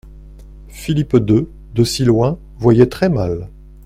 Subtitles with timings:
[0.67, 3.51] Philippe deux, de si loin, voyait très-mal.